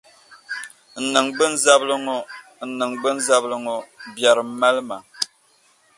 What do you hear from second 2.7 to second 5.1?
niŋgbunzabili ŋɔ! Biɛrim mali ma.